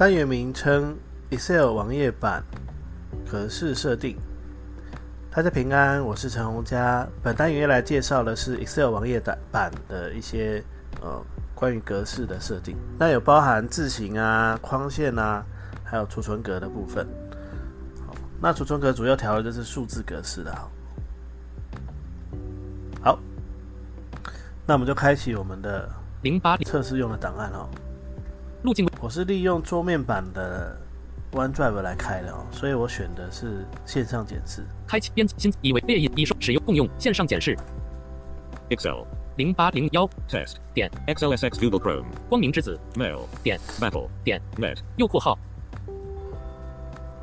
[0.00, 0.96] 单元名称
[1.28, 2.42] ：Excel 网页版
[3.30, 4.16] 格式设定。
[5.30, 7.06] 大家平安，我是陈洪佳。
[7.22, 10.64] 本单元来介绍的是 Excel 网页版版的一些
[11.02, 11.22] 呃
[11.54, 12.78] 关于格式的设定。
[12.98, 15.44] 那有包含字型啊、框线啊，
[15.84, 17.06] 还有储存格的部分。
[18.06, 20.50] 好，那储存格主要调的就是数字格式的。
[23.02, 23.18] 好，
[24.64, 25.86] 那我们就开启我们的
[26.22, 27.68] 零八测试用的档案哦。
[28.62, 28.86] 路径。
[29.00, 30.76] 我是利用桌面版的
[31.32, 34.62] OneDrive 来开的哦，所以我选的是线上检视。
[34.86, 37.56] 开启编辑新以为列印已收使用共用线上检视。
[38.68, 39.04] Excel
[39.36, 40.06] 零八零幺。
[40.28, 40.90] Test 点。
[41.06, 42.78] XLSX Google Chrome 光明之子。
[42.94, 43.58] Mail 点。
[43.80, 45.38] Battle 点 Net 右括号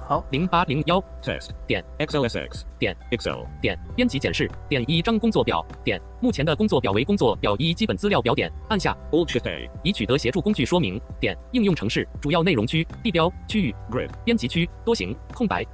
[0.08, 8.96] 好，零八零幺 test 点 XLSX 点 Excel 点编辑检视点一张工作表点目前的工作表为工作表一基本资料表点按下。
[9.12, 15.66] Alt Shift A 已取得协助工具说明点应用程式主要内容区地标区域 Grid 编辑区多行空白。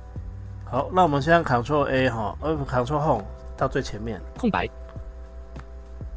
[0.65, 3.23] 好，那我们现在 Ctrl A 哈，呃不 Ctrl Home
[3.55, 4.67] 到最前面，空白。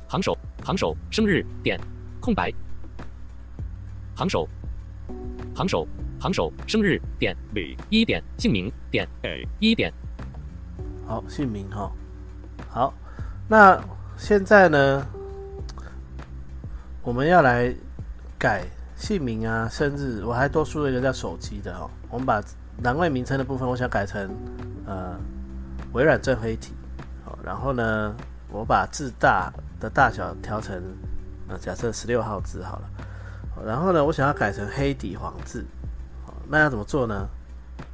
[0.09, 1.79] 行首行首生日点
[2.19, 2.51] 空白。
[4.15, 4.49] 行首。
[5.55, 5.87] 行首
[6.19, 9.93] 行首生日点吕一点姓名点 A 一点
[11.07, 11.93] 好，姓名哈，
[12.69, 12.95] 好，
[13.49, 13.81] 那
[14.17, 15.07] 现在呢，
[17.03, 17.73] 我们要来
[18.39, 18.65] 改
[18.97, 21.89] 姓名啊、生日，我还多输了一个叫手机的哦。
[22.09, 22.43] 我们把
[22.83, 24.29] 栏位名称的部分，我想改成
[24.87, 25.17] 呃
[25.93, 26.73] 微软正黑体，
[27.25, 28.17] 好，然后呢，
[28.49, 30.83] 我把字大的大小调成
[31.49, 32.91] 呃假设十六号字好了，
[33.65, 35.76] 然后呢，我想要改成黑底黄字，好，
[36.49, 37.29] 那要怎么做呢？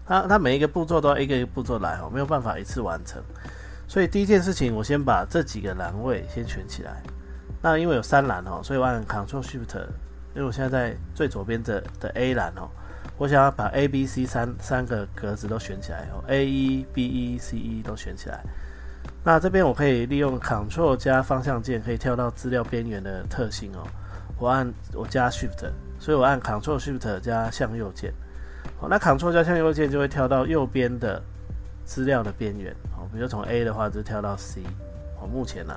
[0.06, 3.22] 它它每一个步骤都要一个一个步骤来哦，没有办法一次完成。
[3.88, 7.02] 所以第一件事情，我先把这几个栏位先选起来。
[7.60, 9.76] 那因为有三栏哦，所以我按 Ctrl Shift，
[10.34, 12.68] 因为我现在在最左边的的 A 栏哦，
[13.18, 18.42] 我想要把 A、B、C 三三个格子都选起来哦，A 一、B 一、C 一都选起来。
[19.24, 23.86] 那这边我可以利用 Ctrl 加方向键，可以跳到资料边缘的特性哦。
[24.38, 25.70] 我按我加 Shift，
[26.00, 28.12] 所以我按 Ctrl Shift 加向右键。
[28.78, 31.22] 好，那 Ctrl 加向右键就会跳到右边的
[31.84, 32.74] 资料的边缘。
[32.90, 34.62] 好，比如从 A 的话，就跳到 C。
[35.18, 35.72] 好，目前呢、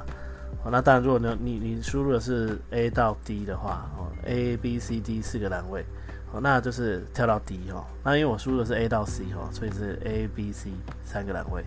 [0.64, 5.86] 好，那当然如果呢你你输入的是 A 到 D 的话，哦，A B C D 四个栏位，
[6.32, 7.86] 好，那就是跳到 D 哦。
[8.04, 10.72] 那因为我输入的是 A 到 C 哦，所以是 A B C
[11.04, 11.64] 三个栏位，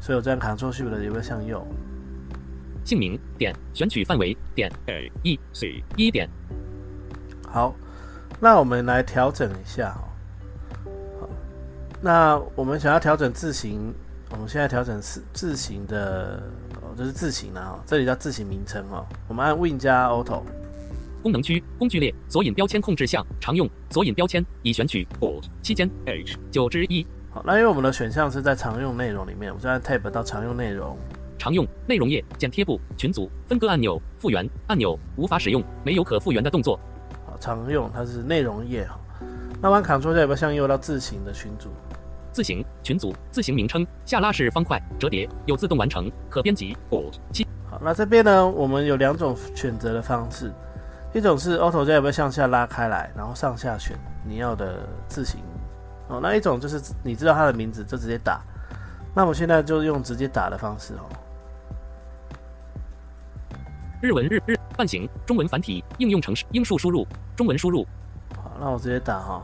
[0.00, 1.66] 所以我这样 Ctrl Shift 有没有向右？
[2.84, 6.26] 姓名点选取范围点 A 一 C 一点
[7.46, 7.74] 好，
[8.40, 10.08] 那我们来调整一下哦。
[11.98, 13.92] 好，那我们想要调整字形，
[14.30, 16.40] 我们现在调整字字形的，
[16.82, 17.82] 哦，就是字形了哈。
[17.86, 19.04] 这里叫字形名称哦。
[19.26, 20.42] 我们按 Win 加 Auto，
[21.22, 30.96] 功能区工具列索引标签控制项常用索引标签已选取 Alt 期间 H 九之一好，那因为我们的选项是在常用内容里面，我就按 Tab 到常用内容。
[31.38, 36.78] 常用内容页剪贴簿群组分割按钮复原按钮无法使用没有可复原的动作
[37.24, 38.98] 好，常用它是内容页哈。
[39.60, 41.70] 那我按 Ctrl 没有向右到字形的群组？
[42.30, 47.14] 字形群组字形名称下拉式方块折叠有自动完成可编辑 Alt
[47.68, 50.52] 好，那这边呢，我们有两种选择的方式，
[51.12, 55.40] 一种是 Auto 加有没有向下拉开来，然后上下选你要的字形
[56.06, 58.40] 哦，那一种就是你知道它的名字就直接打。
[59.14, 61.08] 那我现在就用直接打的方式哦。
[64.00, 67.04] 日文日日半形中文繁体应用程式英数输入
[67.34, 67.88] 中文输入好，
[68.60, 69.42] 那我直接打哈。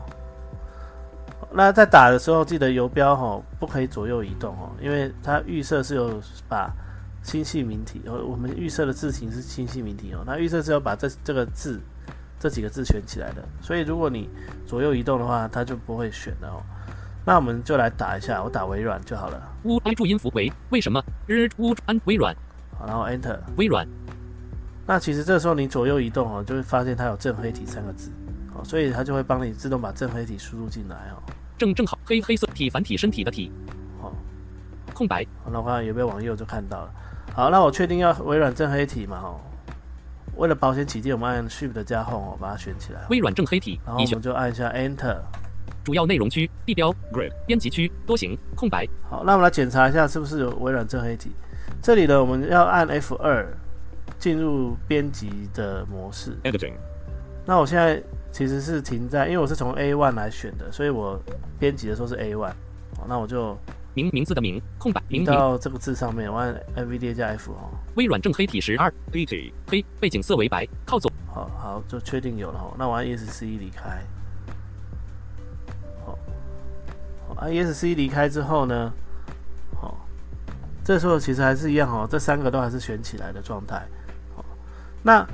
[1.51, 6.69] 那在打的时候，记得游标哈不可以左右移动哦，因为它预设是有把
[7.23, 11.79] 星系名体，哦，我们预设的字形是星系名体哦，那预设是要把这这个字
[12.39, 14.29] 这几个字选起来的，所以如果你
[14.65, 16.61] 左右移动的话，它就不会选的哦。
[17.25, 22.35] 那我们就来打一下，我打微软就好了，乌安注音符为为什么日乌安微软
[22.77, 23.39] 好，然后 Enter。
[23.55, 23.87] 微软
[24.85, 28.11] 那其实这时候你左右移动哦，就会发现它有正黑体三个字，
[28.55, 31.21] 哦，所以它就会帮你自动把正黑体输入进来哦。
[31.57, 33.51] 正正好黑黑色体繁体身体的体
[34.01, 34.11] 好，
[34.93, 36.91] 空白好，那我看有没有往右就看到了。
[37.33, 39.19] 好，那我确定要微软正黑体嘛？
[39.23, 39.39] 哦，
[40.35, 45.17] 为了保险起见，我们按 Shift 加 Home 哦把它选起来哦，微软正黑体然后我们就按一下 Enter。
[45.83, 47.31] 主要内容区地标 Grid.
[47.45, 51.31] 编辑区多行空白好，那我们来检查一下是不是有微软正黑体。
[51.81, 53.47] 这里呢，我们要按 F 二
[54.17, 56.35] 进入编辑的模式。
[56.43, 56.73] Editing.
[57.45, 58.01] 那我现在
[58.35, 61.17] 其实是停在，因为我是从 A one 来选的，所以我
[61.57, 62.51] 编辑的时候是 A one。
[63.07, 63.57] 那我就
[63.93, 67.71] 名名字的名空白名名到这个字上面，我按 NVDA 加 F 哦。
[67.95, 72.75] 微软正黑体十二黑体黑背景色为白靠左好好，就确定有了哦。
[72.77, 74.03] 那我按 ESC 离开。
[76.05, 76.19] 好，
[77.29, 78.91] 好按 ESC 离开之后呢，
[79.79, 79.97] 好，
[80.83, 83.81] 这时候其实还是一样哦，这三个都还是选起来的状态。
[84.35, 84.43] 好，
[85.01, 85.25] 那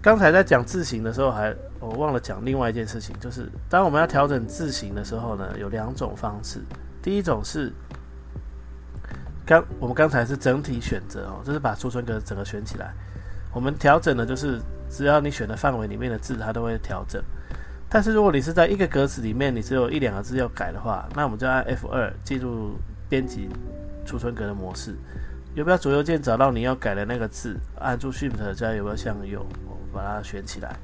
[0.00, 6.60] 刚才在讲字形的时候还，我忘了讲另外一件事情，就是当我们要调整字形的时候呢，有两种方式。
[7.02, 7.72] 第一种是
[9.44, 12.92] 刚我们刚才是整体选择哦，就是把储存格整个选起来。
[13.52, 17.22] 我们调整的就是只要你选的范围里面的字，它都会调整。
[17.88, 22.76] 但是如果你是在一个格子里面，你只有一两个字要改的话，那我们就按 F 二进入
[23.08, 23.48] 编辑
[24.04, 24.94] 储存格的模式。
[25.54, 29.44] 游标左右键找到你要改的那个字，按住 Shift 加游标向右，
[29.92, 30.76] 把它选起来。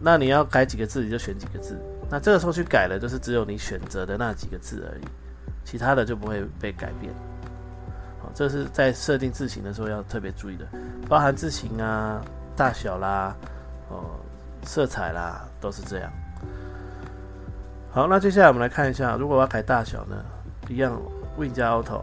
[0.00, 1.78] 那你要改几个字，你就选几个字。
[2.08, 5.04] 那这个时候去改的，就是只有你选择的那几个字而已，
[5.64, 7.12] 其他的就不会被改变。
[8.20, 10.66] 好，这是在设定字型的时候要特别注意的，
[11.08, 12.20] 包含字型啊、
[12.56, 13.34] 大小啦、
[13.88, 14.18] 哦、
[14.64, 16.12] 色彩啦，都是这样。
[17.92, 20.16] 好，那接下来我们来看一下，如果我要改大小呢，
[20.68, 21.00] 一样
[21.36, 22.02] Win 加 Auto，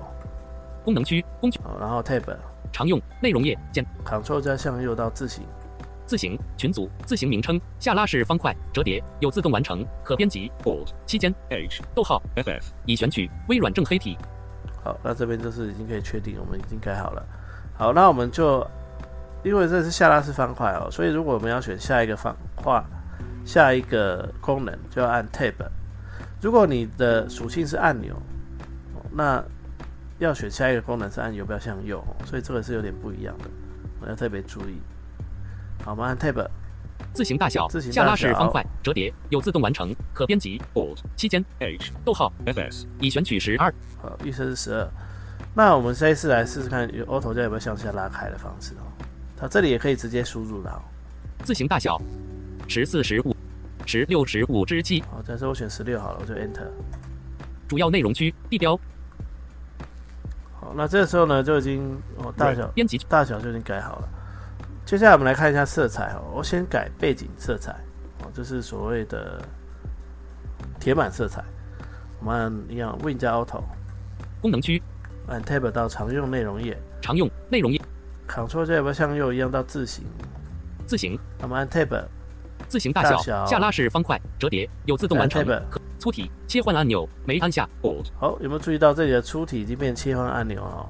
[0.83, 2.23] 功能区工具好，然后 Tab
[2.71, 5.43] 常用内容页键 Ctrl 加向右到字形，
[6.07, 10.87] 字形群组字形名称下拉式方块折叠有自动完成可编辑 Alt.
[11.05, 11.83] 期间 H.
[11.93, 12.63] 逗号 FF.
[12.85, 14.17] 已选取微软正黑体
[14.83, 17.23] 好，那这边就是已经可以确定我们已经改好了。
[17.77, 18.65] 好，那我们就
[19.43, 22.81] 因为这是下拉式方块哦，所以如果我们要选下一个方块，
[23.45, 25.53] 下一个功能就要按 Tab。
[26.41, 28.15] 如果你的属性是按钮，
[28.95, 29.43] 哦那
[30.19, 33.49] 要选下一个功能是按游标向右，哦所以这个是有点不一样的，
[33.99, 34.77] 我们要特别注意。
[35.83, 36.47] 好，我们按 Tab，
[37.13, 40.97] 字形大小下拉式方块折叠有自动完成可编辑 Alt.
[41.15, 41.91] 期间 H.
[42.03, 42.85] 逗号 FS.
[42.99, 44.87] 已选取十二好，预设是十二。
[45.53, 48.85] 那我们这一次来试试看，有 Auto 加有没有向下拉开的方式哦。
[49.35, 50.81] 它这里也可以直接输入的哦。
[51.43, 51.99] 字形大小
[52.67, 53.35] 十四十五
[53.85, 56.67] 十六十五之七好，假设我选十六好了，我就 Enter。
[57.67, 58.79] 主要内容区地标
[60.59, 64.09] 好，那这时候呢，就已经哦大小编辑大小就已经改好了。
[64.87, 67.73] 接下来我们来看一下色彩哦，我先改背景色彩
[68.23, 69.43] 哦，就是所谓的
[70.79, 71.43] 铁板色彩。
[72.21, 73.61] 我们按一样 Win 加 Auto，
[74.41, 74.81] 功能区。
[75.27, 76.77] 按 Tab 到常用内容页。
[77.01, 77.81] 常用内容页
[78.29, 80.05] ，Ctrl 加有没有向右一样到字形，
[80.85, 81.19] 字形。
[81.41, 82.05] 我们按 Tab
[82.69, 85.45] 字形大小下拉式方块折叠有自动完成。
[85.99, 87.67] 粗体切换按钮没按下.
[88.17, 90.89] 好，有没有注意到这里的粗体已经变切换按钮了哦？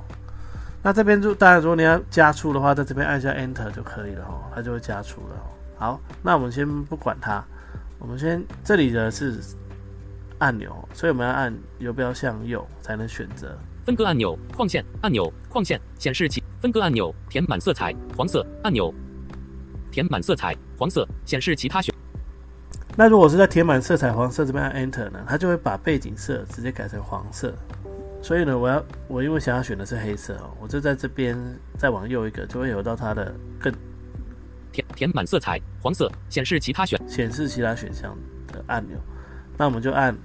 [0.88, 5.44] 那这边就当然，如果你要加粗的话，在这边按下 Enter 就可以了哦，它就会加粗了哦。
[5.75, 7.44] 好，那我们先不管它，
[8.00, 9.38] 我们先这里的是
[10.38, 13.54] 按钮，所以我们要按游标向右才能选择。
[13.84, 18.94] 分割按钮框线按钮框线显示其分割按钮填满色彩黄色按钮
[19.92, 21.94] 填满色彩黄色显示其他选
[22.95, 27.54] 那如果是在填满色彩黄色这边按 Enter 呢，它就会把背景色直接改成黄色。
[28.21, 31.38] 所以呢，我要我因为想要选的是黑色哦，我就在这边
[31.78, 33.74] 再往右一个，就会有到它的更
[34.71, 38.18] 填填满色彩黄色显示其他选显示其他选项
[38.52, 38.97] 的按钮。
[39.57, 40.16] 那我们就按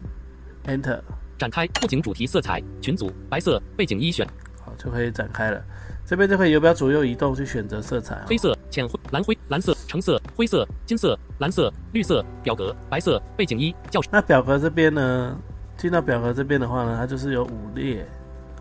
[0.67, 1.01] Enter，
[1.39, 4.27] 展开布景主题色彩群组白色背景一选
[4.65, 5.63] 好就可以展开了。
[6.05, 8.25] 这边就可以游标左右移动去选择色彩、哦。
[8.27, 15.39] 黑色浅灰蓝灰蓝色橙色灰色金色蓝色绿色表格白色背景一教那表格这边呢，
[15.83, 18.07] 进到表格这边的话呢，它就是有五列，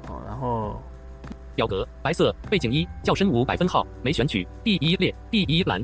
[0.07, 0.81] 哦，然后
[1.53, 5.79] 表格白色背景一较深五百分号没选取第一列第一栏。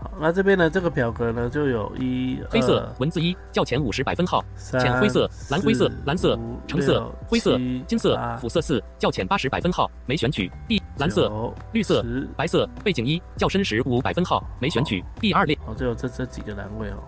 [0.00, 6.36] 好，那这边呢，这个表格呢就有一黑色文字一较前五十百分号浅灰色蓝灰色蓝色
[6.66, 16.98] 橙色灰色金色辅色四较浅八十百分号没选取第蓝色九绿色十白色背景一较深时五百分号没选取第二列哦，只有这这几个栏位哦，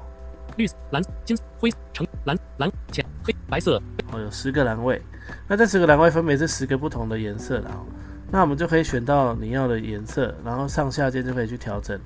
[0.56, 3.80] 绿蓝金灰橙蓝蓝浅黑白色
[4.12, 5.00] 哦，有十个栏位。
[5.48, 7.86] 那这十个栏位分别是十个不同的颜色啦、哦。
[8.30, 11.98] 那我们就可以选到你要的颜色，然后上下键就可以去调整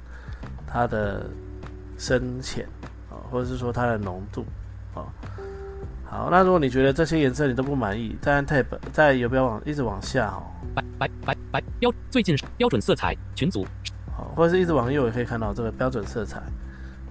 [0.66, 1.24] 它的
[1.96, 2.66] 深浅
[3.10, 4.44] 啊，或者是说它的浓度
[4.94, 5.08] 啊。
[6.04, 10.42] 好，那如果你觉得这些颜色你都不满意，再按 Tab，在游标往一直往下哦，
[10.74, 13.66] 白白白白标最近标准色彩群组。
[14.16, 16.42] 好，或者是一直往右也可以看到这个标准色彩。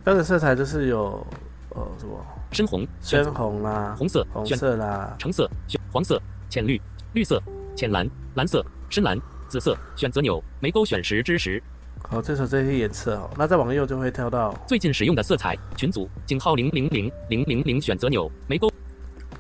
[0.04, 1.26] 标准色彩就是有
[1.70, 2.14] 呃什么？
[2.52, 6.20] 深红选深红啦、红色红色啦，橙色选黄色
[6.50, 6.82] 浅绿
[7.14, 7.42] 绿色
[7.76, 9.16] 浅蓝蓝色深蓝
[9.48, 11.62] 紫色选择钮眉勾选十之十。
[12.08, 13.30] 好，这是这些颜色哦。
[13.38, 14.52] 那再往右就会跳到。
[14.66, 18.72] 最近使用的色彩群组井号零零零零零零选择钮眉勾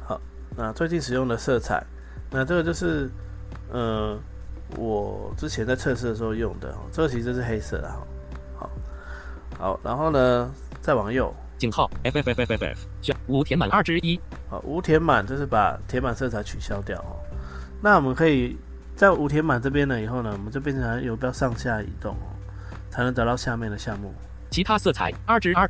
[0.03, 0.21] 好
[0.55, 1.83] 那最近使用的色彩，
[2.29, 3.09] 那这个就是
[3.71, 4.19] 呃
[4.77, 7.97] 我之前在测试的时候用的哦，这个其实是黑色的哈。
[8.57, 8.69] 好，
[9.57, 12.77] 好，然后呢再往右，井号 FFFFF.
[13.01, 17.17] 选五填满二之一好，无填满就是把填满色彩取消掉哦。
[17.81, 18.57] 那我们可以
[18.95, 22.27] 在无填满这边呢以后呢，我们就变成游标上下移动哦，
[22.89, 24.13] 才能找到下面的项目。
[24.51, 25.65] 其他色彩二之二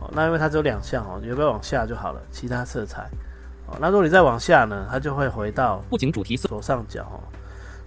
[0.00, 3.08] 哦，那因为它只有两项哦，游标往下就好了，其他色彩。
[3.66, 7.20] 哦，那如果你再往下呢，它就会回到布景主题色左上角哦。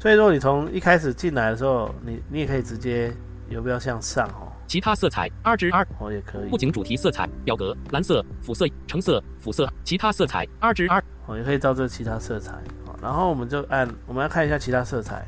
[0.03, 3.09] 所以如果你从一开始进来的时候，你你也可以直接
[3.47, 12.51] 游标向上哦，其他色彩二之二哦也可以布，景主题色彩表格蓝色辅色橙色辅色其他色彩二之二哦也可以照这其他色彩。
[12.85, 15.25] 哦，然后我们就按我们要看一下其他色彩，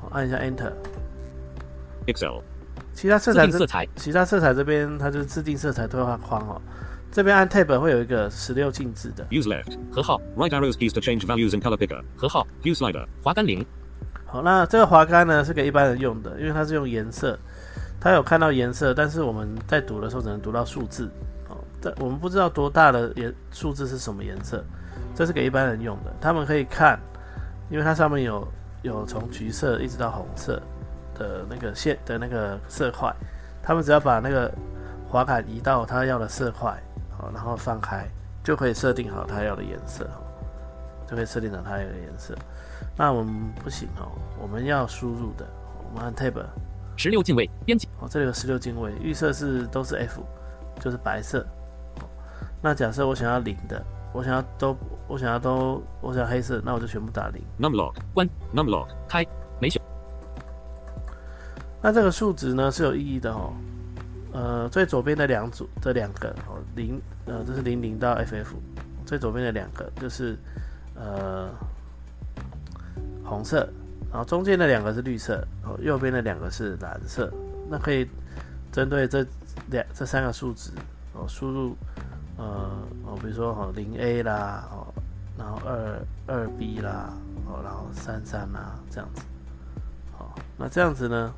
[0.00, 0.72] 哦，按一下 Enter。
[2.06, 2.38] Excel.
[2.92, 6.62] 其他色彩色彩其他色彩这边它就是自定色彩对话框哦。
[7.10, 9.26] 这边按 Tab 会有一个十六进制的。
[9.32, 9.76] Use left.
[9.90, 12.00] 和号 Right arrows keys to change values and color picker.
[12.16, 13.04] 和号 Use slider.
[13.20, 13.66] 滑杆零
[14.34, 17.38] 好，那这个滑杆呢是给一般人用的，因为它是用颜色，
[18.00, 21.08] 它有看到颜色，但是我们在读的时候只能读到数字
[21.48, 24.64] 哦，这我们不知道多大的颜数字是什么颜色，
[25.14, 26.98] 这是给一般人用的，他们可以看，
[27.70, 28.44] 因为它上面有
[28.82, 30.60] 有从橘色一直到红色
[31.16, 33.14] 的那个线的那个色块，
[33.62, 34.52] 他们只要把那个
[35.08, 36.76] 滑杆移到他要的色块，
[37.16, 38.04] 好，然后放开
[38.42, 40.04] 就可以设定好他要的颜色，
[41.08, 42.34] 就可以设定好他要的颜色。
[42.96, 45.46] 那我们不行哦，我们要输入的，
[45.88, 46.44] 我们按 Tab
[46.96, 50.22] 十六进位编辑哦，这里有十六进位，预设是都是 F，
[50.80, 51.40] 就是白色。
[52.00, 52.06] 哦
[52.62, 54.74] 那假设我想要零的，我想要都，
[55.06, 57.42] 我想要都，我想要黑色，那我就全部打零。
[57.58, 57.96] Num lock.
[58.14, 58.30] One.
[58.54, 58.88] Num lock.
[59.06, 59.26] 开
[59.60, 59.82] 没选
[61.82, 63.52] 那这个数值呢是有意义的哦。
[64.32, 68.54] 呃，最左边的两组这两个哦，零呃，这是零零到 FF，
[69.04, 70.38] 最左边的两个就是
[70.94, 71.50] 呃
[73.24, 73.68] 红色，
[74.10, 77.32] 然后中间的两个是绿色，哦，右边的两个是蓝色。
[77.68, 78.06] 那可以
[78.70, 79.26] 针对这
[79.70, 80.70] 两这三个数值
[81.14, 81.76] 哦，输入
[82.36, 82.70] 呃
[83.04, 84.92] 哦，比如说哦零 A 啦，哦，
[85.38, 87.12] 然后二二 B 啦，
[87.46, 89.22] 哦，然后三三啦这样子。
[90.12, 91.32] 好，那这样子呢，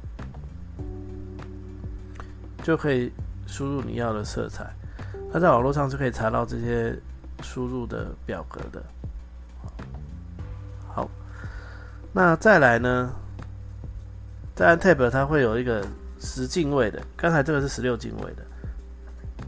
[2.63, 3.13] 就可以
[3.47, 4.69] 输入你要的色彩。
[5.33, 6.99] 那在网络上是可以查到这些
[7.43, 8.83] 输入的表格的。
[12.17, 13.15] 那再来呢，
[14.55, 15.87] 再按 Tab，它会有一个
[16.19, 18.43] 十进位的，刚才这个是十六进位的。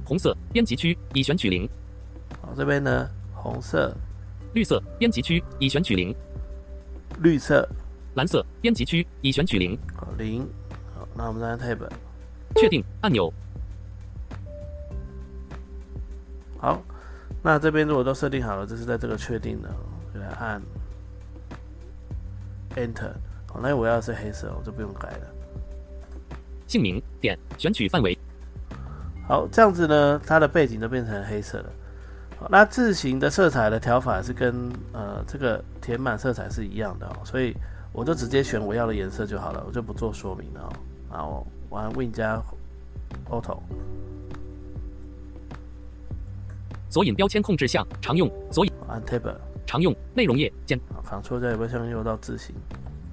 [0.05, 1.67] 红色编辑区已选取零。
[2.43, 3.97] 好，这边呢，红色、
[4.53, 6.15] 绿色编辑区已选取零。
[7.21, 7.67] 绿色，
[8.17, 9.75] 蓝色编辑区已选取零。
[9.97, 10.47] 好零。
[10.95, 11.89] 好，那我们再按 Tab。
[12.57, 13.33] 确定按钮。
[16.59, 16.83] 好，
[17.43, 19.71] 那这边如果都设定好了，这是在这个确定的，
[20.13, 20.61] 就来按
[22.77, 23.13] Enter。
[23.47, 25.27] 好，那我要的是黑色，我就不用改了。
[26.67, 28.17] 姓名点选取范围
[29.27, 31.73] 好，这样子呢，它的背景就变成黑色了。
[32.39, 37.57] 好，那字形的色彩的调法是跟呃这个填满色彩是一样的哦，所以
[37.93, 40.73] 我就直接选我要的颜色就好了，我就不做说明了哦。
[41.11, 42.41] 然后我按 Win 加
[43.31, 43.59] Auto，
[46.91, 49.35] 索引标签控制项常用索引按 Tab，
[49.69, 52.57] 常用内容页键好，Ctrl 加有没有向右到字形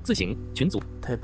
[0.04, 0.82] 字形群组。
[1.02, 1.20] Tab，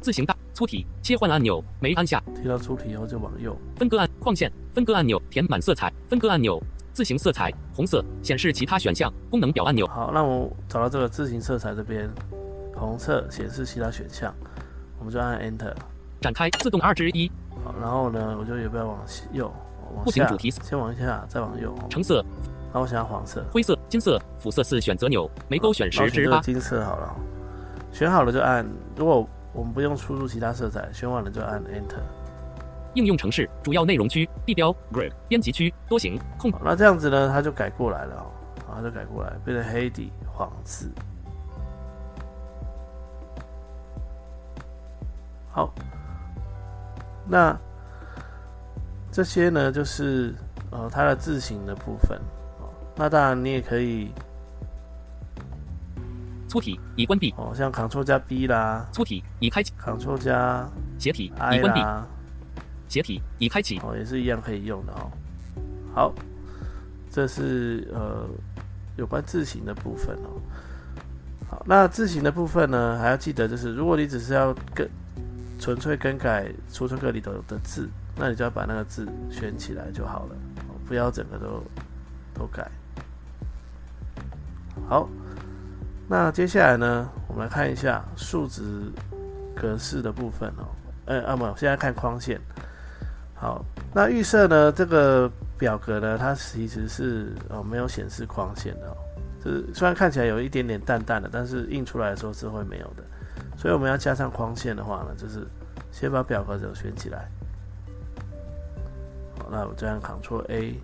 [0.00, 2.20] 字形大粗体切换按钮没按下。
[2.34, 3.56] 提到粗体以后就往右。
[3.76, 4.50] 分割按框线。
[4.74, 5.92] 分割按钮填满色彩。
[6.08, 6.60] 分割按钮
[6.92, 9.86] 字形色彩红色显示其他选项功能表按钮。
[9.86, 12.10] 好，那我找到这个字形色彩这边，
[12.74, 14.34] 红色显示其他选项，
[14.98, 15.72] 我们就按 Enter。
[16.20, 17.30] 展开自动二之一。
[17.64, 18.98] 好，然后呢，我就也不要往
[19.32, 19.54] 右，
[19.94, 20.50] 往下，不行主题。
[20.50, 21.72] 先往下，再往右。
[21.88, 22.24] 橙色。
[22.72, 27.14] 然后我想要黄色，灰色金色辅色四选择钮眉勾选十之八金色好了。
[27.92, 32.02] 选好了就按，如果我们不用输入其他色彩，选完了就按 Enter。
[32.94, 35.12] 应用程式主要内容区地标 Grid.
[35.28, 38.26] 编辑区多行空好，那这样子呢，它就改过来了哦，
[38.68, 40.90] 然后就改过来，变成黑底黄字。
[45.50, 45.72] 好，
[47.28, 47.56] 那
[49.12, 50.34] 这些呢，就是
[50.70, 52.43] 呃它的字形的部分哦。
[52.96, 54.10] 那当然你也可以
[56.48, 61.80] 粗体已关闭，哦，像 Ctrl 加 B 啦粗体已开启，，Ctrl 加斜体已关闭，
[62.88, 65.10] 斜体已开启，哦，也是一样可以用的哦。
[65.92, 66.14] 好，
[67.10, 68.28] 这是呃
[68.96, 70.40] 有关字形的部分哦。
[71.50, 74.88] 好，那字形的部分呢，还要记得就是，如果你只是要更
[75.58, 80.36] 纯粹更改储存格里头的字，那你就要把那个字选起来就好了，
[80.68, 81.62] 哦不要整个都
[82.32, 82.70] 都改。
[84.88, 85.08] 好，
[86.08, 88.62] 那接下来呢，我们来看一下数值
[89.54, 90.66] 格式的部分哦。
[91.06, 92.40] 呃，啊不，现在看框线。
[93.34, 98.96] 好，那预设呢，这个表格呢，它其实是哦没有显示框线的哦，
[99.44, 103.04] 就是虽然看起来有一点点淡淡的，但是印出来的时候是会没有的。
[103.56, 105.46] 所以我们要加上框线的话呢，就是
[105.92, 107.28] 先把表格整选起来。
[109.38, 110.80] 好，那我这样 Ctrl A，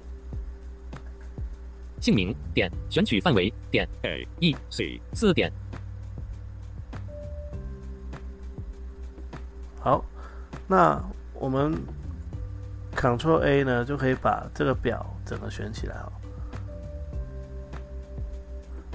[2.00, 5.52] 姓名点选取范围点 A, E C, 四点
[9.78, 10.04] 好，
[10.66, 11.02] 那
[11.35, 11.75] 我们
[12.95, 16.12] Ctrl A 呢，就可以把这个表整个选起来哦。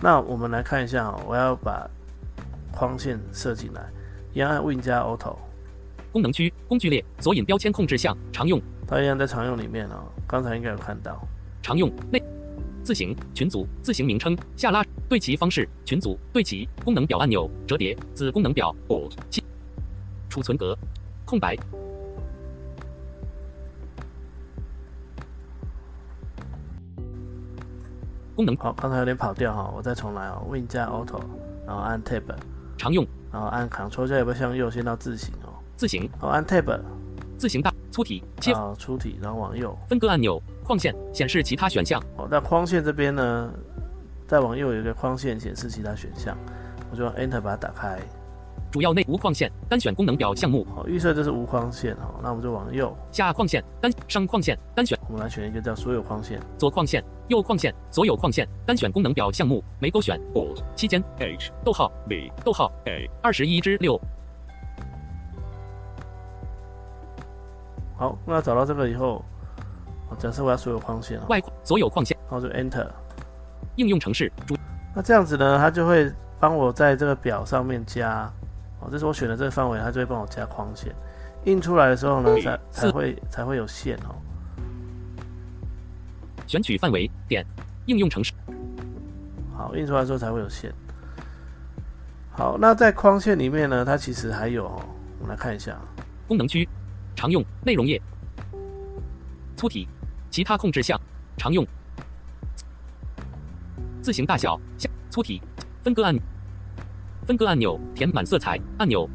[0.02, 1.90] 那我们来看一下哦，我要把
[2.72, 3.82] 框线设进来，
[4.34, 5.38] 一样按 Win 加 Auto，
[6.12, 10.04] 功能区工具列索引标签控制项常用它一样在常用里面哦。
[10.28, 11.26] 刚才应该有看到，
[11.64, 12.22] 常用内
[12.86, 19.13] 字形群组字形名称下拉对齐方式群组对齐功能表按钮折叠子功能表 Alt,
[20.30, 20.77] 储存格
[21.25, 21.58] 空白。
[28.36, 28.56] 功能。
[28.58, 31.20] 好，刚才有点跑调哈、我再重来哦，Win 加 Auto，
[31.65, 32.22] 然后按 Tab，
[32.77, 33.04] 常用。
[33.32, 36.80] 然后按 Ctrl 加尾巴向右，先到字形哦，字形好按 Tab，
[37.38, 38.51] 字形大粗体切。
[38.54, 39.75] 啊，粗体，然后往右。
[39.89, 42.01] 分割按钮框线显示其他选项。
[42.17, 43.50] 哦，那框线这边呢，
[44.27, 46.36] 再往右有一个框线显示其他选项，
[46.91, 47.99] 我就用 Enter 把它打开。
[48.71, 50.67] 主要内无框线单选功能表项目。
[50.75, 54.99] 好，预设这是无框线哦，那我们就往右，下框线单上框线单选。
[55.08, 56.41] 我们来选一个叫所有框线。
[56.58, 60.19] 左框线右框线所有框线单选功能表项目没勾选。
[60.34, 61.01] Alt, 期间。
[61.19, 61.89] H, 逗号。
[62.10, 62.69] B, 逗号。
[62.86, 64.01] A, 二十一之六。
[67.95, 69.23] 好，那找到这个以后，
[70.10, 72.88] 哦假设我要所有框线哦，外所有框线然后就 Enter。
[73.78, 74.56] 应用程式主
[74.96, 78.32] 那这样子呢，它就会帮我在这个表上面加，
[78.80, 80.96] 哦，这是我选的这个范围，它就会帮我加框线。
[81.44, 84.15] 印出来的时候呢，才才会才会有线哦。
[86.48, 87.46] 选取范围点
[87.88, 88.32] 应用程式
[89.58, 90.72] 好，印出来的时候才会有线。
[92.32, 94.82] 好，那在框线里面呢，它其实还有、哦，
[95.20, 95.78] 我们来看一下，
[96.30, 96.68] 功能区
[97.15, 98.02] 常用内容页
[99.58, 99.88] 粗体
[100.36, 101.00] 其他控制项
[101.38, 101.65] 常用。
[104.02, 105.41] 字形大小下粗体
[105.82, 106.13] 分割按
[107.26, 109.10] 分割按钮填满色彩按钮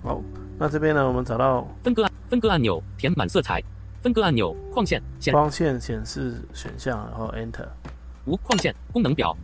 [0.00, 0.22] 好，
[0.56, 3.60] 那这边呢，我们找到分割按分割按钮填满色彩
[4.00, 7.66] 分割按钮框线显框线显示选项，然后 Enter。
[8.26, 9.36] 无框线功能表。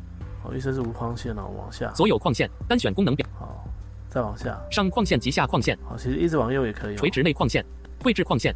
[0.45, 3.27] 好，意思是无框线哦，往下，所有框线单选功能表。
[3.37, 3.68] 好，
[4.09, 5.79] 再往下，上框线及下框线。
[5.85, 6.99] 好，其实一直往右也可以、哦。
[6.99, 7.65] 垂直内框线。
[8.01, 8.55] 绘制框线。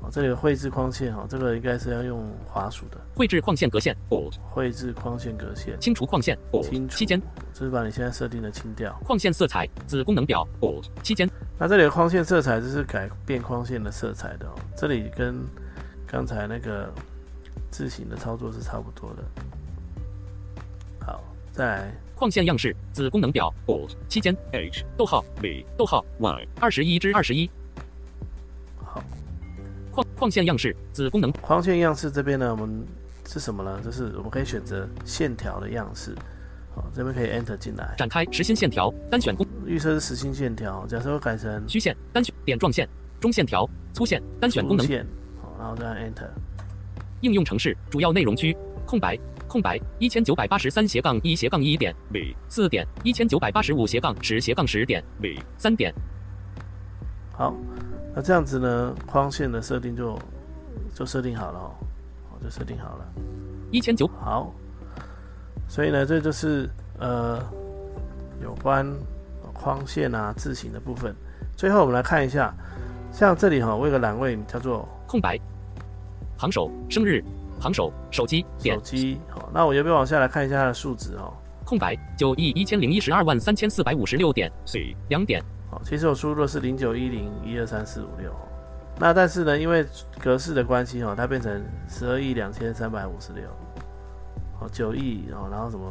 [0.00, 2.98] 好，这里有绘制框线哦，这个应该是要用滑鼠的。
[3.16, 3.96] 绘制框线格线。
[4.08, 6.38] Alt, 绘制框线格线，清除框线。
[6.52, 6.96] Alt, 清除。
[6.96, 7.20] 期间。
[7.52, 8.96] 就是把你现在设定的清掉。
[9.04, 9.68] 框线色彩。
[9.86, 10.46] 子功能表。
[10.60, 11.28] Alt, 期间。
[11.58, 15.40] 那这里的框线色彩就是改变框线的色彩的哦，这里跟
[16.06, 16.88] 刚才那个
[17.72, 19.24] 字形的操作是差不多的。
[21.04, 21.20] 好，
[21.52, 27.50] 再来框线样式子功能表 Alt, 期间 H, 逗号 v 逗号 Y, 二十一至二十一
[28.82, 29.04] 好
[29.92, 32.82] 框框线样式子功能框线样式这边呢，我们
[33.28, 33.78] 是什么呢？
[33.84, 36.16] 就是我们可以选择线条的样式。
[36.74, 40.86] 好，这边可以 Enter 进来，展开实心线条单选功预设是实心线条。
[40.86, 42.88] 假设我改成虚线单选点状线
[43.20, 45.06] 中线条粗线单选功能线，
[45.42, 46.30] 好，然后再按 Enter。
[47.20, 48.56] 应用程式主要内容区
[48.86, 55.94] 空白空白一千九百八十三斜杠一斜杠一点 B, 四点一千九百八十五斜杠十斜杠十点 B, 三点
[57.32, 57.54] 好，
[58.14, 60.18] 那这样子呢，框线的设定就
[60.94, 61.70] 就设定好了哦，
[62.30, 63.06] 好，就设定好了。
[63.70, 64.52] 一千九好，
[65.68, 67.40] 所以呢，这就是呃
[68.42, 68.86] 有关
[69.52, 71.14] 框线啊字形的部分。
[71.56, 72.54] 最后我们来看一下，
[73.12, 75.38] 像这里哈、我有个栏位叫做空白
[76.36, 77.22] 行首生日
[77.60, 81.32] 行手手机点手机，好，那我要不要往下来看一下它的数值哦。
[81.64, 84.52] 空白九亿一千零一十二万三千四百五十六点
[85.08, 88.30] 两点好，其实我输入的是零九一零一二三四五六，
[88.98, 89.84] 那但是呢，因为
[90.20, 93.48] 格式的关系哦，它变成十二亿两千三百五十六，
[94.60, 95.90] 好九亿哦，然后什么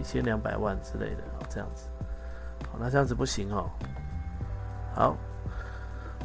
[0.00, 1.88] 一千两百万之类的哦，这样子，
[2.72, 3.68] 好，那这样子不行哦。
[4.94, 5.16] 好，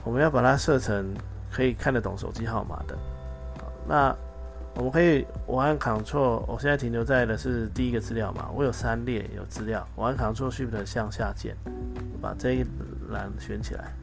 [0.05, 1.13] 我们要把它设成
[1.51, 2.97] 可以看得懂手机号码的。
[3.83, 4.15] 好，那
[4.75, 11.55] 我们可以我按 Ctrl，我现在停留在的是第一个资料嘛，我有三列有资料，我按 Ctrl Shift 向下键，
[12.21, 12.65] 把这一
[13.09, 13.93] 栏选起来。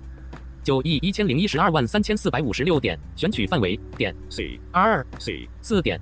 [0.62, 5.98] 九亿一千零一十二万三千四百五十六点，选取范围点 C 二 C 四点，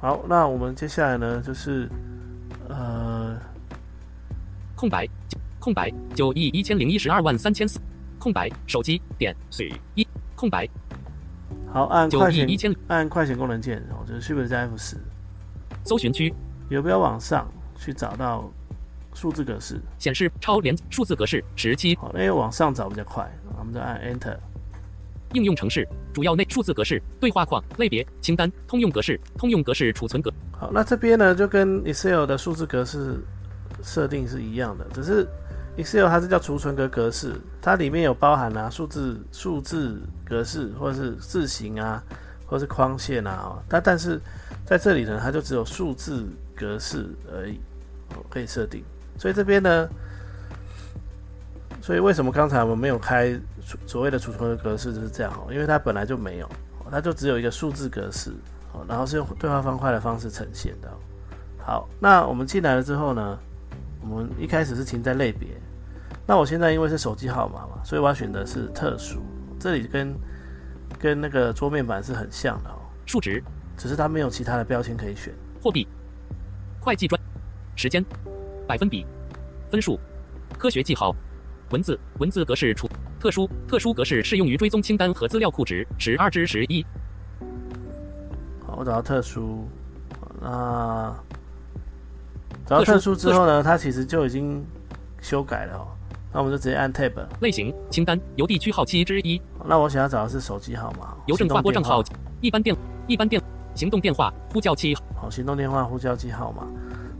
[0.00, 1.88] 好，那我们接下来呢，就是
[2.68, 3.36] 呃，
[4.76, 5.08] 空白
[5.58, 7.80] 空白九亿一千零一十二万三千四
[8.18, 10.68] 空白手机点 C 一空白。
[11.72, 12.46] 好按九快捷
[12.86, 14.96] 按快捷功能键，哦，就是 Shift 加 F 十，
[15.84, 16.34] 搜寻区
[16.68, 18.50] 游标往上去找到
[19.14, 19.80] 数字格式。
[19.98, 24.36] 显示超连数字格式十七好，那因为往上找比较快，我们再按 Enter。
[25.34, 30.32] 应用程式主要内数字格式对话框类别清单通用格式通用格式储存格。
[30.52, 33.20] 好，那这边呢就跟 Excel 的数字格式
[33.82, 35.28] 设定是一样的，只是
[35.78, 42.02] Excel 它是叫储存格格式，它里面有包含啊数字数字格式或者是字形啊，
[42.46, 44.20] 或者是框线啊，它但但是
[44.66, 47.60] 在这里呢，它就只有数字格式而已，
[48.28, 48.82] 可以设定。
[49.16, 49.88] 所以这边呢，
[51.80, 53.32] 所以为什么刚才我们没有开
[53.64, 56.50] 储所谓的储存格格式就是这样哦，因为它本来就没有，
[56.90, 58.32] 它就只有一个数字格式。
[58.72, 60.90] 哦，然后是用对话方块的方式呈现的。
[61.58, 63.38] 好，那我们进来了之后呢，
[64.02, 65.48] 我们一开始是停在类别。
[66.28, 69.22] 那我现在因为是手机号码嘛，所以我要选的是特殊。
[69.58, 70.14] 这里跟
[70.98, 73.42] 跟那个桌面版是很像的哦，数值
[73.78, 75.32] 只是它没有其他的标签可以选。
[75.62, 75.88] 货币
[76.82, 77.18] 会计专
[77.76, 78.04] 时间
[78.66, 79.06] 百分比
[79.70, 79.98] 分数
[80.58, 81.16] 科学记号
[81.70, 82.86] 文字文字格式储
[83.18, 86.84] 特殊特殊格式适用于追踪清单和资料库值十二至十一
[88.66, 89.66] 好，我找到特殊，
[90.20, 91.16] 好那
[92.66, 94.62] 找到特殊之后呢，它其实就已经
[95.22, 95.88] 修改了哦。
[96.32, 97.12] 那我们就直接按 Tab。
[97.40, 103.40] 类型清单邮地区号七之一那我想要找的是手机号码、邮政行动电话划拨账号一般电一般电
[103.74, 106.66] 行动电话呼叫器好，行动电话呼叫器号码。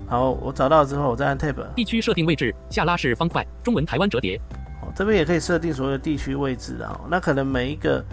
[0.06, 1.54] 好，我找到之后，我再按 Tab。
[1.74, 4.40] 地区设定位置下拉式方块中文台湾折叠
[4.80, 7.00] 好，这边也可以设定所有的地区位置啊。
[7.10, 8.04] 那可能每一个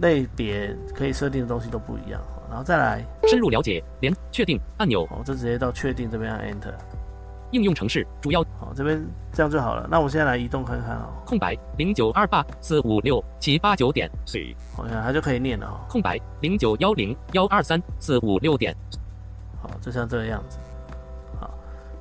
[0.00, 2.20] 类别可以设定的东西都不一样。
[2.20, 6.72] 哦然后再来，深入了解连确定按钮哦，就直接到确定这边按 Enter。
[7.52, 9.86] 应用程式主要好，这边这样就好了。
[9.90, 15.80] 那我现在来移动看看哦，空白零九二八四五六七八九点 C 好像它就可以念了哦。
[15.88, 18.74] 空白零九幺零幺二三四五六点
[19.62, 20.58] 好，就像这个样子。
[21.40, 21.50] 好，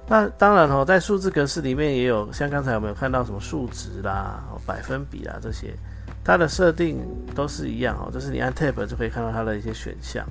[0.07, 5.75] 那当然哦，在数字格式里面也有，像刚才有没有看到什么数值啦、哦百分比啦这些，
[6.23, 6.99] 它的设定
[7.35, 10.25] 都是一样哦，就是你按 Tab 就可以看到它的一些选项。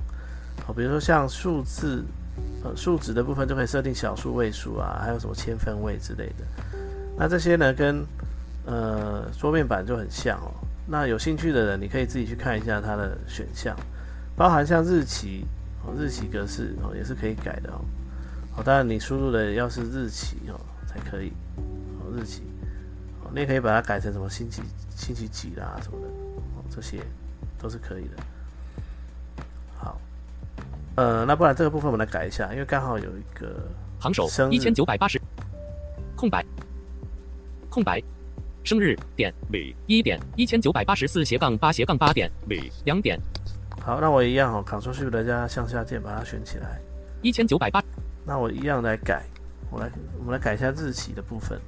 [0.65, 2.03] 好，比如说像数字，
[2.73, 6.45] 数值的部分就可以设定小数、位数啊，还有什么千分位之类的。
[7.17, 8.05] 那这些呢，跟
[8.65, 10.49] 呃桌面版就很像哦。
[10.87, 13.75] 那有兴趣的人，你可以自己去看一下它的选项，
[14.35, 15.45] 包含像日期，
[15.83, 17.81] 哦，日期格式哦也是可以改的哦。
[18.55, 21.31] 哦，当然你输入的要是日期哦才可以，
[21.99, 22.43] 哦日期，
[23.23, 24.61] 哦你也可以把它改成什么星期
[24.95, 26.07] 星期几啦什么的，
[26.55, 27.01] 哦这些
[27.59, 28.23] 都是可以的。
[29.75, 29.99] 好，
[30.95, 33.67] 呃，那不然这个部分我们来改一下，因为刚好有一个
[33.99, 35.21] 行首一千九百八十
[36.15, 36.45] 空白
[37.69, 38.01] 空白
[38.63, 43.19] 生日点 B 一点一千九百八十四斜杠八斜杠八点 B 两点
[43.81, 46.79] 好，那我一样哦，Ctrl Shift 加向下键把它选起来。
[47.21, 47.83] 一千九百八
[48.25, 49.23] 那我一样来改，
[49.69, 51.59] 我来我们来改一下日期的部分，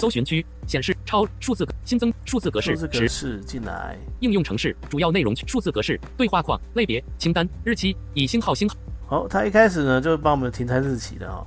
[0.00, 3.98] 搜寻区显示超数字新增数字格式数字格式进来。
[4.20, 8.74] 应用程式主要内容区数字格式对话框类别清单日期以星号星号
[9.06, 11.46] 好，它一开始呢就帮我们停在日期的哦。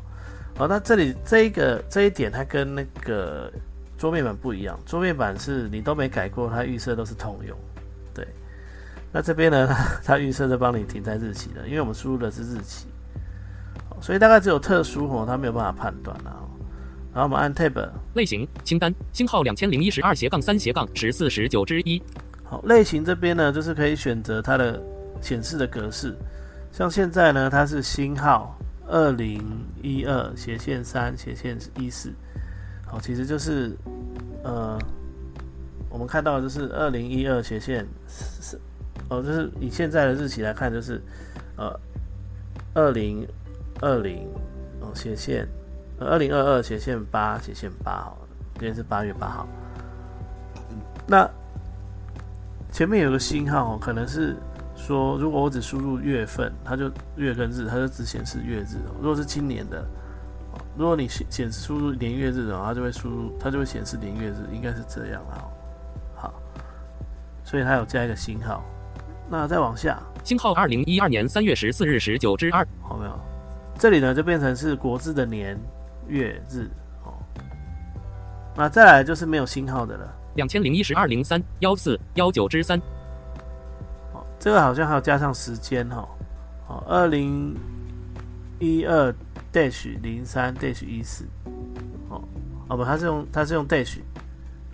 [0.56, 3.52] 好，那这里这一个这一点它跟那个
[3.98, 7.58] 桌面版不一样，桌面版是你都没改过，它预设都是通用。
[8.13, 8.28] 对，
[9.12, 9.76] 那这边呢，它
[10.13, 12.86] 它预设就帮你停在日期的，因为我们输入的是日期，
[13.89, 16.42] 好所以大概只有特殊哦，它没有办法判断啊。
[17.13, 22.02] 然后我们按 Tab，类型清单星号两千零一十二斜杠三斜杠十四十九之一。
[22.43, 24.82] 好，类型这边呢，就是可以选择它的
[25.21, 26.15] 显示的格式。
[26.71, 29.39] 像现在呢，它是星号二零
[29.82, 32.12] 一二斜线三斜线一四，
[32.86, 33.78] 好，其实就是
[34.43, 34.80] 呃，
[35.89, 38.60] 我们看到的就是二零一二斜线是
[39.10, 40.99] 哦，就是以现在的日期来看，就是
[41.58, 41.80] 呃
[42.73, 43.28] 二零
[43.82, 44.28] 二零
[44.82, 45.62] 哦斜线呃
[45.99, 49.47] 二零二二斜线八斜线八好了，今天是八月八号。
[51.08, 51.29] 那
[52.71, 54.36] 前面有个星号，可能是
[54.75, 58.95] 说，如果我只输入月份，它就月跟日，它就只显示月日哦。
[58.99, 59.79] 如果是今年的，
[60.51, 65.38] 哦如果你显显示输入年月日的话，它就会输入，它就会显示年月日，应该是这样啦。
[65.38, 65.45] 哦
[66.15, 66.34] 好，
[67.43, 68.63] 所以它有加一个星号。
[69.29, 73.12] 那再往下，星号二零一二年三月十四日十九至二好没有？
[73.77, 75.58] 这里呢就变成是国字的年
[76.08, 76.70] 月日
[77.04, 77.13] 哦。
[78.56, 80.13] 那再来就是没有星号的了。
[80.36, 82.80] 两千零一十二零三幺四幺九之三
[84.13, 86.10] 哦，这个好像还要加上时间哈、
[86.68, 87.56] 哦，二零
[88.58, 89.13] 一二
[89.52, 91.26] dash 零三 dash 一四，
[92.10, 92.20] 哦，
[92.68, 94.00] 哦不，它是用它是用 dash，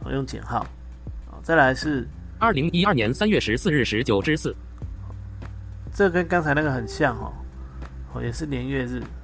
[0.05, 0.65] 哦用减号，
[1.29, 4.55] 哦，再来是二零一二年三月十四日十九之四
[5.93, 7.25] 这跟刚才那个很像哈、
[8.13, 9.18] 哦，哦也是年月日，哦，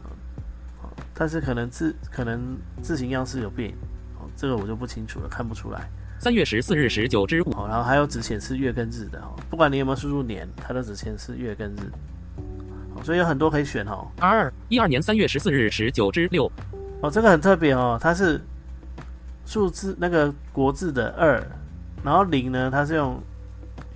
[1.17, 3.71] 但是可能字可能字形样式有变，
[4.19, 5.89] 哦，这个我就不清楚了，看不出来。
[6.19, 11.91] 三月十四日十九之五哦，然后还有只显示月跟日的哦，不管你有没有输入年，它都只显示月跟日，
[12.95, 14.07] 哦，所以有很多可以选哦。
[14.19, 16.51] 二二一二年三月十四日十九之六
[17.01, 18.41] 哦，这个很特别哦，它是
[19.45, 21.41] 数字那个国字的二，
[22.03, 23.21] 然后零呢它是用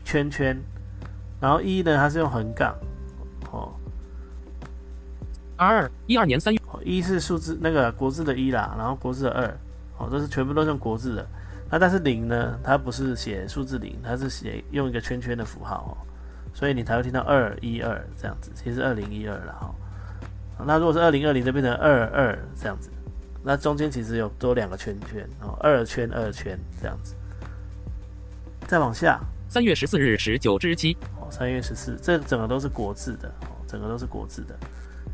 [0.04, 0.58] 圈圈，
[1.40, 2.89] 然后一呢它是用横杠，哦，
[5.60, 9.46] 二二一二年三月哦一是数字那个国字的一啦，然后国字的二，
[9.98, 11.28] 哦，这是全部都是用国字的。
[11.70, 15.94] 那但是零呢，它不是写数字零，它是写用一个圈圈的符号哦，
[16.54, 19.68] 所以你才会听到二一二这样子，其实二零一二了哈。
[20.58, 22.90] 哦那如果是二零二零，就变成二二这样子，
[23.44, 27.16] 那中间其实有多两个圈圈哦，二圈二圈这样子。
[28.66, 29.20] 再往下
[29.50, 34.56] 三月十四日十九之七哦，三月十四，这整个都是国字的哦，整个都是国字的。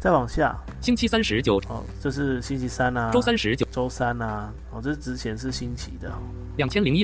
[0.05, 6.17] 再往下星期三十九哦，这是星期三啊，周三十九周三啊，哦，这是只显示星期的哦。
[6.57, 7.03] 两千零一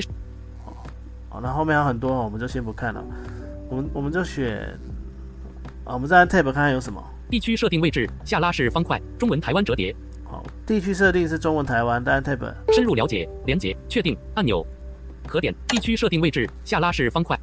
[1.28, 3.04] 好，那后面还有很多哦，我们就先不看了。
[3.68, 4.56] 我们我们就选
[5.84, 7.02] 啊，我们再按 tab 看看有什么。
[7.28, 12.54] 地区设定位置下拉式方块中文台湾折叠好，地区设定是中文台湾，再按 tab。
[12.72, 14.64] 深入了解连接确定按钮
[15.26, 17.36] 可点地区设定位置下拉式方块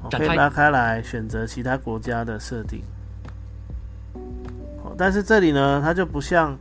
[0.00, 2.84] 好展开拉开来选择其他国家的设定。
[4.92, 6.54] 好，但是这里呢，它就不像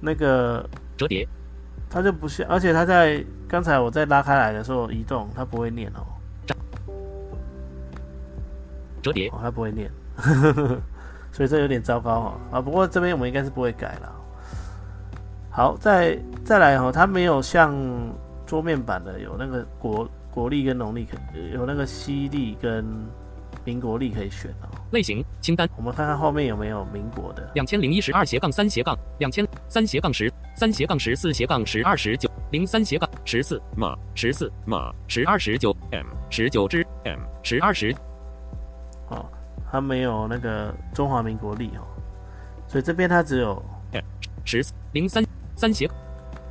[0.00, 1.28] 那个，折叠
[1.90, 6.00] 它就不像，而且它在刚才我在拉开来的时候移动，它不会念哦，
[9.02, 9.90] 折叠哦，它不会念，
[11.32, 12.40] 所以这有点糟糕哦。
[12.52, 14.12] 啊，不过这边我们应该是不会改了。
[15.50, 17.74] 好，再再来哦，它没有像
[18.46, 21.18] 桌面版的有那个国国历跟农历可
[21.52, 22.84] 有那个西历跟
[23.64, 24.79] 民国历可以选哦。
[24.92, 25.68] 类型清单。
[25.76, 27.50] 我们看看后面有没有民国的。
[27.54, 37.94] 两千零一十二斜杠三斜杠两千三斜杠十三斜杠十四斜杠十二十九零三斜杠十四 Ma, 十四 Ma, 十二十九 M, 十九之 M, 十二十
[39.08, 39.24] 哦，
[39.70, 41.86] 它没有那个中华民国历哦，
[42.66, 43.62] 所以这边它只有
[44.44, 45.24] 十四零三
[45.54, 45.88] 三斜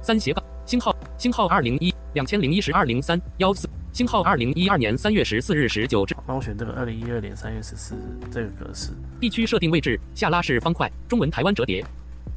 [0.02, 6.16] 三斜杠星号星号二零一两千零一十二零三幺四星号二零一二年三月十四日十九至。
[6.26, 8.00] 帮我选这个二零一二年三月十四日
[8.32, 8.92] 这个格式。
[9.20, 11.86] 地区设定位置下拉式方块中文台湾折叠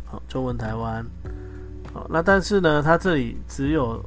[0.04, 1.04] 好，中文台湾。
[1.92, 4.02] 好，那但是呢，它这里只有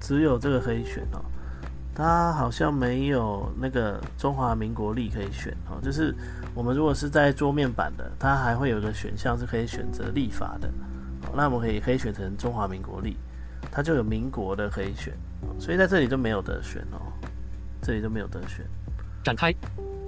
[0.00, 1.22] 只有这个可以选哦，
[1.94, 5.78] 它好像没有那个中华民国历可以选哦。
[5.82, 6.14] 就是
[6.54, 10.68] 我们如果是在桌面版的，它还会有一个选项是可以选择历法的。
[11.34, 13.16] 那我们可以可以选成中华民国历，
[13.70, 17.00] 它就有民国的可以选，哦所以在这里就没有得选哦，
[17.82, 18.66] 这里就没有得选。
[19.22, 19.54] 展开。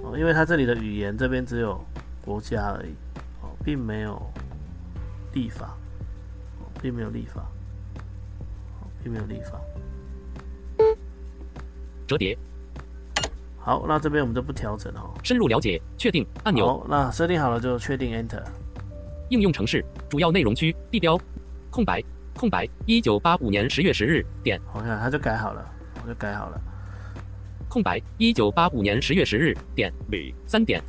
[0.03, 1.83] 哦，因为它这里的语言这边只有
[2.23, 2.93] 国家而已。
[3.41, 4.21] 哦，并没有
[5.33, 5.77] 立法，
[6.59, 7.41] 哦，并没有立法，
[8.81, 9.59] 哦，并没有立法。
[12.07, 12.37] 折叠。
[13.57, 15.13] 好，那这边我们就不调整哦。
[15.23, 16.79] 深入了解确定按钮。
[16.79, 18.43] 好，那设定好了就确定 Enter。
[19.29, 21.19] 应用程式主要内容区地标
[21.69, 22.03] 空白
[22.35, 22.67] 空白。
[22.85, 24.59] 一九八五年十月十日点。
[24.73, 25.65] 我看它就改好了，
[26.03, 26.61] 我就改好了。
[27.69, 28.01] 空白。
[28.17, 29.91] 一九八五年十月十日点。
[30.09, 30.81] B, 三点。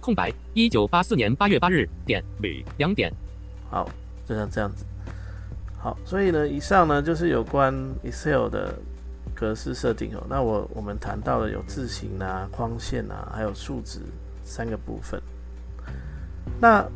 [0.00, 0.32] 空白。
[0.52, 2.22] 一九八四年八月八日点。
[2.40, 3.12] B, 两点。
[3.70, 3.88] 好，
[4.26, 4.84] 就像这样子。
[5.78, 8.74] 好，所以呢，以上呢就是有关 Excel 的
[9.34, 10.26] 格式设定哦。
[10.28, 14.00] 那我我们谈到了有字形啊、框线啊，还有数值
[14.42, 15.20] 三个部分。
[16.60, 16.86] 那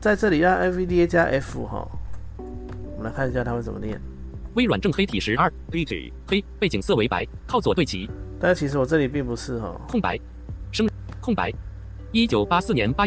[0.00, 2.05] 在这里按 FVDA 加 F 哈、我们
[3.06, 4.00] 来看一下它会怎么念。
[4.54, 5.52] 微软正黑体十二
[6.26, 8.08] 黑背景色为白靠左对齐
[8.40, 10.18] 但是其实我这里并不是哈、空白
[10.72, 10.88] 生
[11.20, 11.52] 空白
[12.10, 13.06] 一九八四年八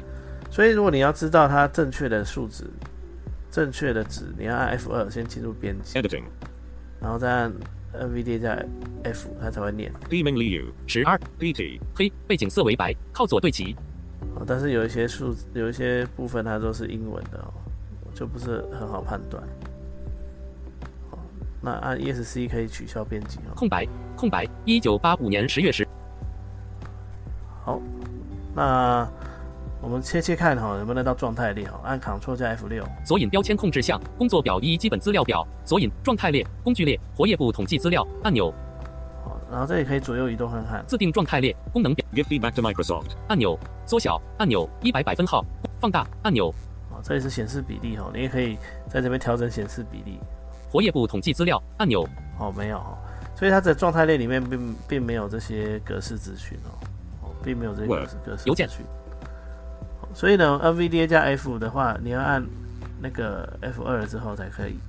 [0.51, 2.65] 所以如果你要知道它正确的数值
[3.51, 6.23] 正确的值，你要按 F 二先进入编辑，Editing.
[7.01, 7.53] 然后再按
[7.93, 8.63] NVDA 加
[9.03, 9.91] F，它才会念。
[10.07, 10.65] Theming Liu.
[10.85, 11.19] 十二.
[11.95, 13.75] 黑背景色为白，靠左对齐。
[14.35, 17.53] 哦，但是有一些数，有一些部分它都是英文的哦，
[18.13, 19.41] 就不是很好判断。
[21.59, 23.53] 哦，那按 ESC 可以取消编辑哦。
[23.55, 24.47] 空白空白。
[24.65, 25.87] 一九八五年十月十。
[27.63, 27.79] 好，
[28.55, 29.07] 那
[29.81, 31.79] 我们切切看哈，能不能到状态列哈？
[31.83, 38.51] 按 Ctrl 加 F 六，索引标签控制项，工作表一基本资料表，索引状态列、工具列、活页部统计资料按钮，
[39.23, 40.83] 好，然后这里可以左右移动看看。
[40.87, 43.11] 自定状态列、功能表 Give feedback to Microsoft.
[43.27, 45.45] 按钮、缩小按钮、一百百分号、
[45.79, 46.53] 放大按钮、
[46.91, 50.19] 哦，这里是显示比例哈，你也可以在这边调整显示比例。
[50.69, 52.07] 活页部统计资料按钮、
[52.39, 52.97] 哦，没有哦，
[53.35, 56.69] 所以它的状态列里面并并没有这些格式资讯哦，
[57.23, 58.85] 哦，并没有这些格式格式邮件资讯。
[58.85, 58.95] 哦
[60.11, 62.43] 所以呢，NVDA 加 F 的话，你要按
[62.99, 64.79] 那个 F 二之后才可以。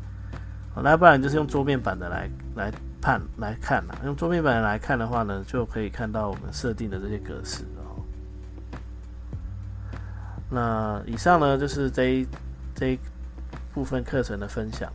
[0.75, 3.95] 好，那不然就是用桌面版的来来判来看啦。
[4.07, 8.01] 用桌面版的来看的话呢，就可以看到我们设定的这些格式哦。
[10.49, 12.27] 那以上呢就是这一
[12.75, 12.99] 这一
[13.75, 14.90] 部分课程的分享。